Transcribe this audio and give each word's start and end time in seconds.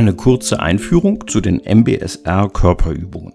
Eine 0.00 0.14
kurze 0.14 0.60
Einführung 0.60 1.28
zu 1.28 1.42
den 1.42 1.60
MBSR 1.60 2.48
Körperübungen. 2.48 3.34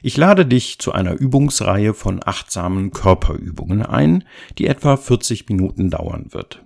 Ich 0.00 0.16
lade 0.16 0.46
dich 0.46 0.78
zu 0.78 0.92
einer 0.92 1.12
Übungsreihe 1.12 1.92
von 1.92 2.20
achtsamen 2.24 2.92
Körperübungen 2.92 3.82
ein, 3.82 4.24
die 4.56 4.66
etwa 4.66 4.96
40 4.96 5.50
Minuten 5.50 5.90
dauern 5.90 6.32
wird. 6.32 6.64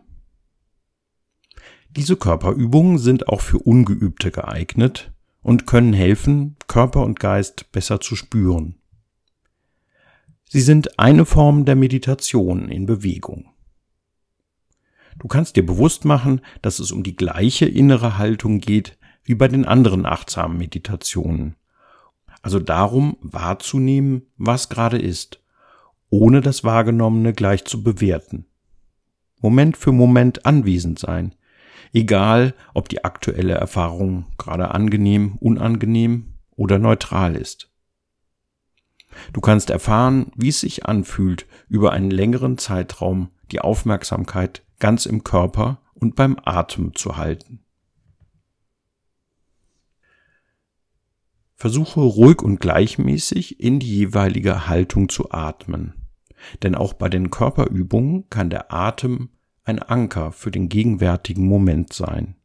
Diese 1.90 2.14
Körperübungen 2.14 2.98
sind 2.98 3.28
auch 3.28 3.40
für 3.40 3.58
Ungeübte 3.58 4.30
geeignet 4.30 5.12
und 5.42 5.66
können 5.66 5.92
helfen, 5.92 6.54
Körper 6.68 7.02
und 7.02 7.18
Geist 7.18 7.72
besser 7.72 7.98
zu 7.98 8.14
spüren. 8.14 8.76
Sie 10.48 10.60
sind 10.60 11.00
eine 11.00 11.24
Form 11.24 11.64
der 11.64 11.74
Meditation 11.74 12.68
in 12.68 12.86
Bewegung. 12.86 13.55
Du 15.18 15.28
kannst 15.28 15.56
dir 15.56 15.64
bewusst 15.64 16.04
machen, 16.04 16.40
dass 16.62 16.78
es 16.78 16.92
um 16.92 17.02
die 17.02 17.16
gleiche 17.16 17.66
innere 17.66 18.18
Haltung 18.18 18.60
geht 18.60 18.98
wie 19.24 19.34
bei 19.34 19.48
den 19.48 19.64
anderen 19.64 20.06
achtsamen 20.06 20.56
Meditationen. 20.56 21.56
Also 22.42 22.60
darum 22.60 23.16
wahrzunehmen, 23.20 24.22
was 24.36 24.68
gerade 24.68 24.98
ist, 24.98 25.42
ohne 26.10 26.40
das 26.40 26.62
Wahrgenommene 26.62 27.32
gleich 27.32 27.64
zu 27.64 27.82
bewerten. 27.82 28.46
Moment 29.40 29.76
für 29.76 29.92
Moment 29.92 30.46
anwesend 30.46 30.98
sein, 30.98 31.34
egal 31.92 32.54
ob 32.74 32.88
die 32.88 33.04
aktuelle 33.04 33.54
Erfahrung 33.54 34.26
gerade 34.38 34.70
angenehm, 34.72 35.36
unangenehm 35.40 36.34
oder 36.54 36.78
neutral 36.78 37.36
ist. 37.36 37.70
Du 39.32 39.40
kannst 39.40 39.70
erfahren, 39.70 40.30
wie 40.36 40.48
es 40.48 40.60
sich 40.60 40.86
anfühlt, 40.86 41.46
über 41.68 41.92
einen 41.92 42.10
längeren 42.10 42.58
Zeitraum 42.58 43.30
die 43.50 43.60
Aufmerksamkeit 43.60 44.64
ganz 44.78 45.06
im 45.06 45.24
Körper 45.24 45.80
und 45.94 46.14
beim 46.14 46.36
Atem 46.44 46.94
zu 46.94 47.16
halten. 47.16 47.60
Versuche 51.54 52.00
ruhig 52.00 52.42
und 52.42 52.60
gleichmäßig 52.60 53.60
in 53.60 53.80
die 53.80 53.88
jeweilige 53.88 54.68
Haltung 54.68 55.08
zu 55.08 55.30
atmen, 55.30 55.94
denn 56.62 56.74
auch 56.74 56.92
bei 56.92 57.08
den 57.08 57.30
Körperübungen 57.30 58.28
kann 58.28 58.50
der 58.50 58.72
Atem 58.72 59.30
ein 59.64 59.78
Anker 59.78 60.32
für 60.32 60.50
den 60.50 60.68
gegenwärtigen 60.68 61.46
Moment 61.46 61.92
sein. 61.92 62.36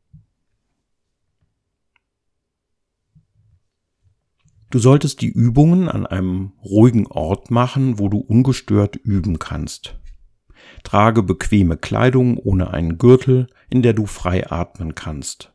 Du 4.70 4.80
solltest 4.80 5.20
die 5.20 5.28
Übungen 5.28 5.90
an 5.90 6.06
einem 6.06 6.54
ruhigen 6.64 7.06
Ort 7.08 7.52
machen, 7.52 8.00
wo 8.00 8.08
du 8.08 8.20
ungestört 8.20 8.96
üben 8.96 9.38
kannst. 9.38 10.00
Trage 10.84 11.24
bequeme 11.24 11.78
Kleidung 11.78 12.38
ohne 12.38 12.72
einen 12.72 12.98
Gürtel, 12.98 13.48
in 13.70 13.82
der 13.82 13.94
du 13.94 14.06
frei 14.06 14.50
atmen 14.50 14.96
kannst. 14.96 15.52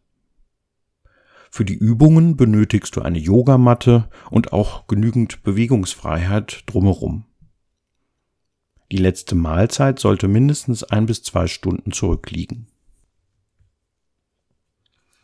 Für 1.50 1.64
die 1.64 1.75
Übungen 1.75 2.36
benötigst 2.36 2.97
du 2.97 3.03
eine 3.03 3.19
Yogamatte 3.19 4.11
und 4.31 4.53
auch 4.53 4.87
genügend 4.87 5.42
Bewegungsfreiheit 5.42 6.64
drumherum. 6.67 7.25
Die 8.92 8.98
letzte 8.98 9.34
Mahlzeit 9.34 9.98
sollte 9.98 10.28
mindestens 10.28 10.84
ein 10.84 11.06
bis 11.06 11.22
zwei 11.22 11.47
Stunden 11.47 11.92
zurückliegen. 11.92 12.69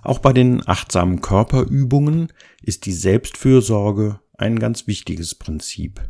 Auch 0.03 0.19
bei 0.19 0.33
den 0.33 0.67
achtsamen 0.67 1.20
Körperübungen 1.20 2.33
ist 2.61 2.86
die 2.86 2.92
Selbstfürsorge 2.92 4.19
ein 4.36 4.58
ganz 4.58 4.89
wichtiges 4.89 5.36
Prinzip. 5.36 6.01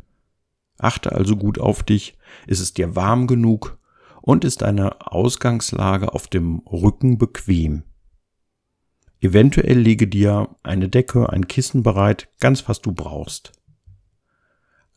Achte 0.83 1.13
also 1.13 1.37
gut 1.37 1.59
auf 1.59 1.83
dich, 1.83 2.19
ist 2.47 2.61
es 2.61 2.75
dir 2.75 2.97
warm 2.97 3.27
genug 3.27 3.79
und 4.21 4.45
ist 4.45 4.63
deine 4.63 5.13
Ausgangslage 5.13 6.13
auf 6.13 6.27
dem 6.27 6.59
Rücken 6.61 7.19
bequem. 7.19 7.85
Eventuell 9.21 9.79
lege 9.79 10.09
dir 10.09 10.49
eine 10.65 10.89
Decke, 10.89 11.31
ein 11.31 11.47
Kissen 11.47 11.85
bereit, 11.85 12.29
ganz 12.41 12.69
was 12.69 12.83
du 12.83 12.93
brauchst. 12.93 13.53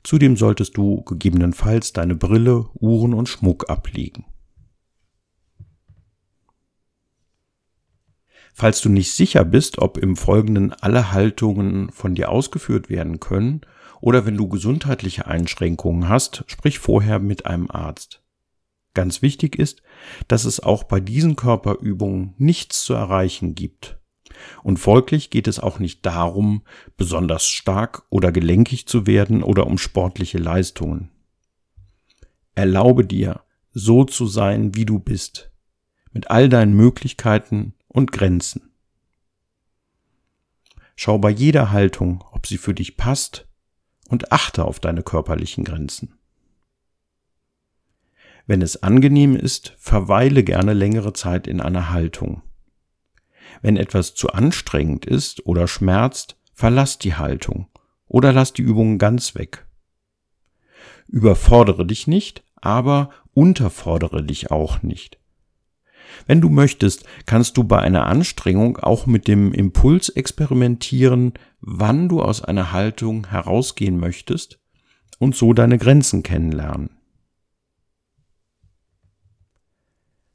Zudem 0.03 0.37
solltest 0.37 0.75
du 0.77 1.03
gegebenenfalls 1.03 1.93
deine 1.93 2.15
Brille, 2.15 2.67
Uhren 2.73 3.13
und 3.13 3.29
Schmuck 3.29 3.69
ablegen. 3.69 4.25
Falls 8.53 8.81
du 8.81 8.89
nicht 8.89 9.13
sicher 9.13 9.43
bist, 9.43 9.79
ob 9.79 9.97
im 9.97 10.15
Folgenden 10.15 10.73
alle 10.73 11.11
Haltungen 11.11 11.91
von 11.91 12.15
dir 12.15 12.29
ausgeführt 12.29 12.89
werden 12.89 13.19
können 13.19 13.61
oder 14.01 14.25
wenn 14.25 14.37
du 14.37 14.47
gesundheitliche 14.47 15.27
Einschränkungen 15.27 16.07
hast, 16.07 16.43
sprich 16.47 16.79
vorher 16.79 17.19
mit 17.19 17.45
einem 17.45 17.69
Arzt. 17.69 18.21
Ganz 18.93 19.21
wichtig 19.21 19.57
ist, 19.57 19.81
dass 20.27 20.45
es 20.45 20.61
auch 20.61 20.83
bei 20.83 20.99
diesen 20.99 21.35
Körperübungen 21.35 22.33
nichts 22.37 22.83
zu 22.83 22.93
erreichen 22.93 23.53
gibt. 23.53 23.99
Und 24.63 24.77
folglich 24.77 25.29
geht 25.29 25.47
es 25.47 25.59
auch 25.59 25.79
nicht 25.79 26.05
darum, 26.05 26.63
besonders 26.97 27.45
stark 27.45 28.03
oder 28.09 28.31
gelenkig 28.31 28.87
zu 28.87 29.05
werden 29.05 29.43
oder 29.43 29.67
um 29.67 29.77
sportliche 29.77 30.37
Leistungen. 30.37 31.11
Erlaube 32.53 33.05
dir, 33.05 33.41
so 33.71 34.05
zu 34.05 34.27
sein, 34.27 34.75
wie 34.75 34.85
du 34.85 34.99
bist, 34.99 35.51
mit 36.11 36.31
all 36.31 36.47
deinen 36.47 36.73
Möglichkeiten 36.73 37.73
und 37.95 38.11
Grenzen. 38.11 38.73
Schau 40.97 41.17
bei 41.17 41.29
jeder 41.29 41.71
Haltung, 41.71 42.23
ob 42.31 42.45
sie 42.45 42.57
für 42.57 42.73
dich 42.73 42.97
passt 42.97 43.47
und 44.09 44.33
achte 44.33 44.65
auf 44.65 44.81
deine 44.81 45.01
körperlichen 45.01 45.63
Grenzen. 45.63 46.17
Wenn 48.47 48.61
es 48.61 48.83
angenehm 48.83 49.35
ist, 49.35 49.73
verweile 49.77 50.43
gerne 50.43 50.73
längere 50.73 51.13
Zeit 51.13 51.47
in 51.47 51.61
einer 51.61 51.89
Haltung. 51.89 52.43
Wenn 53.61 53.77
etwas 53.77 54.13
zu 54.13 54.29
anstrengend 54.29 55.05
ist 55.05 55.45
oder 55.45 55.67
schmerzt, 55.67 56.37
verlass 56.53 56.99
die 56.99 57.15
Haltung 57.15 57.67
oder 58.07 58.33
lass 58.33 58.51
die 58.51 58.61
Übung 58.61 58.97
ganz 58.97 59.35
weg. 59.35 59.65
Überfordere 61.07 61.85
dich 61.85 62.07
nicht, 62.07 62.43
aber 62.55 63.09
unterfordere 63.33 64.21
dich 64.21 64.51
auch 64.51 64.83
nicht. 64.83 65.17
Wenn 66.27 66.41
du 66.41 66.49
möchtest, 66.49 67.05
kannst 67.25 67.57
du 67.57 67.63
bei 67.63 67.79
einer 67.79 68.05
Anstrengung 68.07 68.77
auch 68.77 69.05
mit 69.05 69.27
dem 69.27 69.53
Impuls 69.53 70.09
experimentieren, 70.09 71.33
wann 71.61 72.09
du 72.09 72.21
aus 72.21 72.43
einer 72.43 72.71
Haltung 72.71 73.27
herausgehen 73.27 73.99
möchtest 73.99 74.59
und 75.19 75.35
so 75.35 75.53
deine 75.53 75.77
Grenzen 75.77 76.23
kennenlernen. 76.23 76.89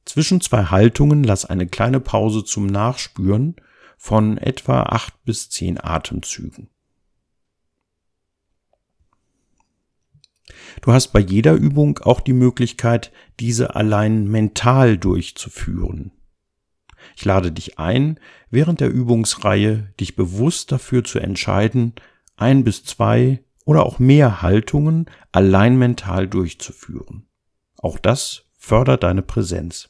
Zwischen 0.04 0.40
zwei 0.40 0.64
Haltungen 0.64 1.22
lass 1.22 1.44
eine 1.44 1.66
kleine 1.66 2.00
Pause 2.00 2.44
zum 2.44 2.66
Nachspüren 2.66 3.56
von 3.96 4.38
etwa 4.38 4.82
acht 4.82 5.24
bis 5.24 5.50
zehn 5.50 5.78
Atemzügen. 5.78 6.68
Du 10.82 10.92
hast 10.92 11.08
bei 11.08 11.20
jeder 11.20 11.54
Übung 11.54 11.98
auch 11.98 12.20
die 12.20 12.32
Möglichkeit, 12.32 13.12
diese 13.38 13.74
allein 13.74 14.28
mental 14.28 14.98
durchzuführen. 14.98 16.12
Ich 17.16 17.24
lade 17.24 17.52
dich 17.52 17.78
ein, 17.78 18.18
während 18.50 18.80
der 18.80 18.90
Übungsreihe 18.90 19.92
dich 19.98 20.16
bewusst 20.16 20.72
dafür 20.72 21.04
zu 21.04 21.18
entscheiden, 21.18 21.94
ein 22.36 22.64
bis 22.64 22.84
zwei 22.84 23.42
oder 23.64 23.84
auch 23.84 23.98
mehr 23.98 24.42
Haltungen 24.42 25.06
allein 25.32 25.78
mental 25.78 26.26
durchzuführen. 26.28 27.26
Auch 27.76 27.98
das 27.98 28.46
fördert 28.58 29.02
deine 29.02 29.22
Präsenz. 29.22 29.89